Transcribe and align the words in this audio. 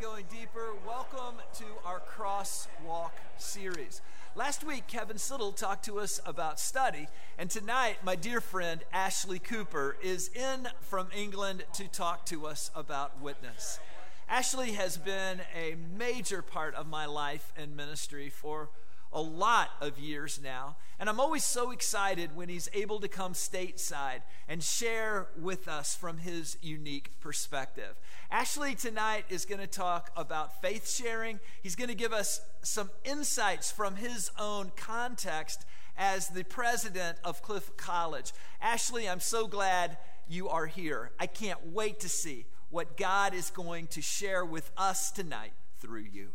Going 0.00 0.26
Deeper. 0.30 0.74
Welcome 0.86 1.40
to 1.54 1.64
our 1.84 2.00
Crosswalk 2.00 3.10
series. 3.36 4.00
Last 4.36 4.62
week, 4.62 4.86
Kevin 4.86 5.16
Siddle 5.16 5.56
talked 5.56 5.84
to 5.86 5.98
us 5.98 6.20
about 6.24 6.60
study, 6.60 7.08
and 7.36 7.50
tonight, 7.50 7.96
my 8.04 8.14
dear 8.14 8.40
friend 8.40 8.80
Ashley 8.92 9.40
Cooper 9.40 9.96
is 10.00 10.30
in 10.36 10.68
from 10.82 11.08
England 11.16 11.64
to 11.72 11.88
talk 11.88 12.26
to 12.26 12.46
us 12.46 12.70
about 12.76 13.20
witness. 13.20 13.80
Ashley 14.28 14.72
has 14.72 14.96
been 14.96 15.40
a 15.52 15.74
major 15.96 16.42
part 16.42 16.76
of 16.76 16.86
my 16.86 17.06
life 17.06 17.52
and 17.56 17.76
ministry 17.76 18.30
for 18.30 18.70
a 19.12 19.20
lot 19.20 19.70
of 19.80 19.98
years 19.98 20.40
now. 20.42 20.76
And 20.98 21.08
I'm 21.08 21.20
always 21.20 21.44
so 21.44 21.70
excited 21.70 22.34
when 22.34 22.48
he's 22.48 22.68
able 22.72 23.00
to 23.00 23.08
come 23.08 23.32
stateside 23.32 24.22
and 24.48 24.62
share 24.62 25.28
with 25.40 25.68
us 25.68 25.94
from 25.94 26.18
his 26.18 26.56
unique 26.60 27.20
perspective. 27.20 27.94
Ashley 28.30 28.74
tonight 28.74 29.24
is 29.28 29.44
going 29.44 29.60
to 29.60 29.66
talk 29.66 30.10
about 30.16 30.60
faith 30.60 30.90
sharing. 30.90 31.40
He's 31.62 31.76
going 31.76 31.88
to 31.88 31.94
give 31.94 32.12
us 32.12 32.40
some 32.62 32.90
insights 33.04 33.70
from 33.70 33.96
his 33.96 34.30
own 34.38 34.72
context 34.76 35.64
as 35.96 36.28
the 36.28 36.44
president 36.44 37.18
of 37.24 37.42
Cliff 37.42 37.76
College. 37.76 38.32
Ashley, 38.60 39.08
I'm 39.08 39.20
so 39.20 39.46
glad 39.46 39.98
you 40.28 40.48
are 40.48 40.66
here. 40.66 41.12
I 41.18 41.26
can't 41.26 41.72
wait 41.72 42.00
to 42.00 42.08
see 42.08 42.46
what 42.70 42.96
God 42.96 43.34
is 43.34 43.50
going 43.50 43.86
to 43.88 44.02
share 44.02 44.44
with 44.44 44.70
us 44.76 45.10
tonight 45.10 45.52
through 45.80 46.06
you. 46.12 46.30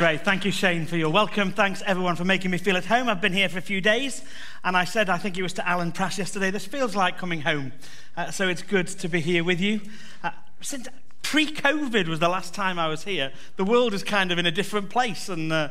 Great. 0.00 0.24
Thank 0.24 0.46
you, 0.46 0.50
Shane, 0.50 0.86
for 0.86 0.96
your 0.96 1.10
welcome. 1.10 1.52
Thanks, 1.52 1.82
everyone, 1.84 2.16
for 2.16 2.24
making 2.24 2.50
me 2.50 2.56
feel 2.56 2.78
at 2.78 2.86
home. 2.86 3.10
I've 3.10 3.20
been 3.20 3.34
here 3.34 3.50
for 3.50 3.58
a 3.58 3.60
few 3.60 3.82
days, 3.82 4.24
and 4.64 4.74
I 4.74 4.84
said, 4.84 5.10
I 5.10 5.18
think 5.18 5.36
it 5.36 5.42
was 5.42 5.52
to 5.52 5.68
Alan 5.68 5.92
Prass 5.92 6.16
yesterday, 6.16 6.50
this 6.50 6.64
feels 6.64 6.96
like 6.96 7.18
coming 7.18 7.42
home. 7.42 7.72
Uh, 8.16 8.30
so 8.30 8.48
it's 8.48 8.62
good 8.62 8.86
to 8.86 9.08
be 9.08 9.20
here 9.20 9.44
with 9.44 9.60
you. 9.60 9.82
Uh, 10.24 10.30
since 10.62 10.88
pre 11.20 11.52
COVID 11.52 12.08
was 12.08 12.18
the 12.18 12.30
last 12.30 12.54
time 12.54 12.78
I 12.78 12.88
was 12.88 13.04
here, 13.04 13.30
the 13.56 13.64
world 13.64 13.92
is 13.92 14.02
kind 14.02 14.32
of 14.32 14.38
in 14.38 14.46
a 14.46 14.50
different 14.50 14.88
place, 14.88 15.28
and 15.28 15.52
uh, 15.52 15.68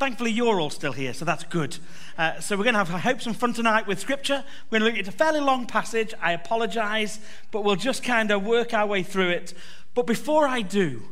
thankfully 0.00 0.32
you're 0.32 0.58
all 0.58 0.70
still 0.70 0.90
here, 0.90 1.14
so 1.14 1.24
that's 1.24 1.44
good. 1.44 1.78
Uh, 2.18 2.40
so 2.40 2.56
we're 2.56 2.64
going 2.64 2.74
to 2.74 2.78
have, 2.78 2.92
I 2.92 2.98
hope, 2.98 3.20
some 3.20 3.32
fun 3.32 3.52
tonight 3.52 3.86
with 3.86 4.00
Scripture. 4.00 4.42
We're 4.70 4.80
going 4.80 4.92
to 4.92 4.98
look 4.98 5.06
at 5.06 5.14
a 5.14 5.16
fairly 5.16 5.38
long 5.38 5.66
passage. 5.66 6.14
I 6.20 6.32
apologize, 6.32 7.20
but 7.52 7.62
we'll 7.62 7.76
just 7.76 8.02
kind 8.02 8.32
of 8.32 8.42
work 8.42 8.74
our 8.74 8.88
way 8.88 9.04
through 9.04 9.28
it. 9.28 9.54
But 9.94 10.04
before 10.04 10.48
I 10.48 10.62
do, 10.62 11.04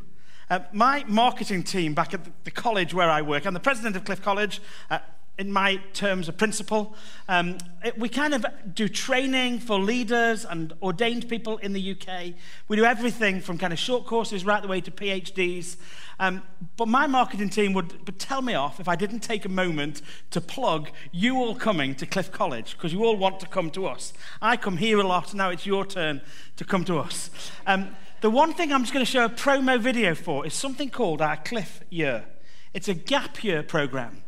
uh, 0.49 0.59
my 0.71 1.03
marketing 1.07 1.63
team 1.63 1.93
back 1.93 2.13
at 2.13 2.21
the 2.43 2.51
college 2.51 2.93
where 2.93 3.09
I 3.09 3.21
work, 3.21 3.45
I'm 3.45 3.53
the 3.53 3.59
president 3.59 3.95
of 3.95 4.05
Cliff 4.05 4.21
College. 4.21 4.61
Uh, 4.89 4.99
in 5.37 5.51
my 5.51 5.75
terms, 5.93 6.27
a 6.27 6.33
principal. 6.33 6.95
Um, 7.29 7.59
it, 7.83 7.97
we 7.97 8.09
kind 8.09 8.33
of 8.33 8.45
do 8.73 8.87
training 8.87 9.59
for 9.59 9.79
leaders 9.79 10.45
and 10.45 10.73
ordained 10.81 11.29
people 11.29 11.57
in 11.57 11.73
the 11.73 11.91
UK. 11.91 12.33
We 12.67 12.75
do 12.75 12.85
everything 12.85 13.41
from 13.41 13.57
kind 13.59 13.71
of 13.71 13.77
short 13.77 14.07
courses 14.07 14.45
right 14.45 14.61
the 14.61 14.67
way 14.67 14.81
to 14.81 14.89
PhDs. 14.89 15.77
Um, 16.19 16.41
but 16.75 16.87
my 16.87 17.05
marketing 17.05 17.49
team 17.49 17.73
would, 17.73 17.93
tell 18.17 18.41
me 18.41 18.55
off 18.55 18.79
if 18.79 18.87
I 18.87 18.95
didn't 18.95 19.19
take 19.19 19.45
a 19.45 19.49
moment 19.49 20.01
to 20.31 20.41
plug 20.41 20.89
you 21.11 21.35
all 21.35 21.53
coming 21.53 21.93
to 21.95 22.07
Cliff 22.07 22.31
College, 22.31 22.75
because 22.75 22.91
you 22.91 23.05
all 23.05 23.15
want 23.15 23.39
to 23.41 23.45
come 23.45 23.69
to 23.71 23.85
us. 23.85 24.13
I 24.41 24.57
come 24.57 24.77
here 24.77 24.99
a 24.99 25.05
lot, 25.05 25.35
now 25.35 25.51
it's 25.51 25.67
your 25.67 25.85
turn 25.85 26.21
to 26.55 26.65
come 26.65 26.83
to 26.85 26.97
us. 26.97 27.29
Um, 27.67 27.95
the 28.21 28.29
one 28.29 28.53
thing 28.53 28.73
I'm 28.73 28.81
just 28.81 28.93
going 28.93 29.05
to 29.05 29.11
show 29.11 29.25
a 29.25 29.29
promo 29.29 29.79
video 29.79 30.15
for 30.15 30.45
is 30.45 30.53
something 30.53 30.89
called 30.89 31.21
our 31.21 31.37
Cliff 31.37 31.81
Year. 31.89 32.25
It's 32.73 32.87
a 32.87 32.93
gap 32.93 33.43
year 33.43 33.61
program. 33.61 34.23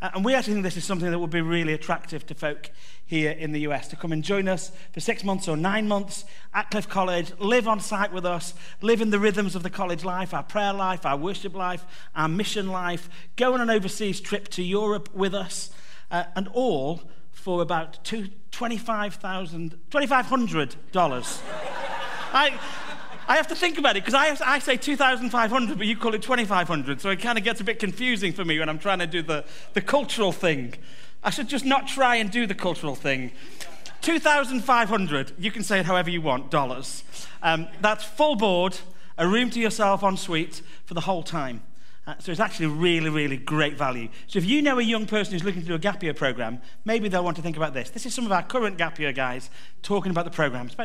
Uh, 0.00 0.10
and 0.14 0.24
we 0.24 0.34
actually 0.34 0.54
think 0.54 0.64
this 0.64 0.76
is 0.76 0.84
something 0.84 1.10
that 1.10 1.18
would 1.18 1.30
be 1.30 1.40
really 1.40 1.72
attractive 1.72 2.26
to 2.26 2.34
folk 2.34 2.70
here 3.06 3.30
in 3.30 3.52
the 3.52 3.60
US 3.60 3.88
to 3.88 3.96
come 3.96 4.12
and 4.12 4.24
join 4.24 4.48
us 4.48 4.72
for 4.92 5.00
six 5.00 5.24
months 5.24 5.46
or 5.46 5.56
nine 5.56 5.86
months 5.88 6.24
at 6.54 6.70
Cliff 6.70 6.88
College, 6.88 7.32
live 7.38 7.68
on 7.68 7.80
site 7.80 8.12
with 8.12 8.24
us, 8.24 8.54
live 8.80 9.00
in 9.00 9.10
the 9.10 9.18
rhythms 9.18 9.54
of 9.54 9.62
the 9.62 9.70
college 9.70 10.04
life, 10.04 10.32
our 10.32 10.42
prayer 10.42 10.72
life, 10.72 11.04
our 11.04 11.16
worship 11.16 11.54
life, 11.54 11.84
our 12.14 12.28
mission 12.28 12.68
life, 12.68 13.10
go 13.36 13.54
on 13.54 13.60
an 13.60 13.70
overseas 13.70 14.20
trip 14.20 14.48
to 14.48 14.62
Europe 14.62 15.08
with 15.14 15.34
us, 15.34 15.70
uh, 16.10 16.24
and 16.34 16.48
all 16.48 17.02
for 17.32 17.60
about 17.60 18.04
$25,000, 18.04 19.76
$2,500. 19.90 21.40
I, 22.32 22.58
I 23.26 23.36
have 23.36 23.46
to 23.48 23.54
think 23.54 23.78
about 23.78 23.96
it 23.96 24.04
because 24.04 24.14
I, 24.14 24.36
I 24.54 24.58
say 24.58 24.76
2,500, 24.76 25.78
but 25.78 25.86
you 25.86 25.96
call 25.96 26.14
it 26.14 26.22
2,500. 26.22 27.00
So 27.00 27.10
it 27.10 27.20
kind 27.20 27.38
of 27.38 27.44
gets 27.44 27.60
a 27.60 27.64
bit 27.64 27.78
confusing 27.78 28.32
for 28.32 28.44
me 28.44 28.58
when 28.58 28.68
I'm 28.68 28.78
trying 28.78 28.98
to 28.98 29.06
do 29.06 29.22
the, 29.22 29.44
the 29.72 29.80
cultural 29.80 30.32
thing. 30.32 30.74
I 31.22 31.30
should 31.30 31.48
just 31.48 31.64
not 31.64 31.88
try 31.88 32.16
and 32.16 32.30
do 32.30 32.46
the 32.46 32.54
cultural 32.54 32.94
thing. 32.94 33.32
2,500, 34.02 35.32
you 35.38 35.50
can 35.50 35.62
say 35.62 35.80
it 35.80 35.86
however 35.86 36.10
you 36.10 36.20
want, 36.20 36.50
dollars. 36.50 37.04
Um, 37.42 37.68
that's 37.80 38.04
full 38.04 38.36
board, 38.36 38.76
a 39.16 39.26
room 39.26 39.48
to 39.50 39.60
yourself 39.60 40.02
en 40.04 40.18
suite 40.18 40.60
for 40.84 40.92
the 40.92 41.00
whole 41.00 41.22
time. 41.22 41.62
Uh, 42.06 42.14
so 42.18 42.30
it's 42.30 42.40
actually 42.40 42.66
really, 42.66 43.08
really 43.08 43.38
great 43.38 43.78
value. 43.78 44.10
So 44.26 44.38
if 44.38 44.44
you 44.44 44.60
know 44.60 44.78
a 44.78 44.82
young 44.82 45.06
person 45.06 45.32
who's 45.32 45.42
looking 45.42 45.62
to 45.62 45.66
do 45.66 45.74
a 45.74 45.78
gap 45.78 46.02
year 46.02 46.12
program, 46.12 46.60
maybe 46.84 47.08
they'll 47.08 47.24
want 47.24 47.36
to 47.36 47.42
think 47.42 47.56
about 47.56 47.72
this. 47.72 47.88
This 47.88 48.04
is 48.04 48.12
some 48.12 48.26
of 48.26 48.32
our 48.32 48.42
current 48.42 48.76
gap 48.76 48.98
year 48.98 49.12
guys 49.12 49.48
talking 49.82 50.10
about 50.10 50.26
the 50.26 50.30
program. 50.30 50.68